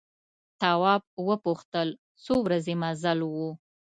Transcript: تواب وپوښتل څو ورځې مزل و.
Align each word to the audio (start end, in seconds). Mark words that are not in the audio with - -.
تواب 0.61 1.03
وپوښتل 1.27 1.87
څو 2.23 2.33
ورځې 2.45 2.73
مزل 2.81 3.19
و. 3.31 3.33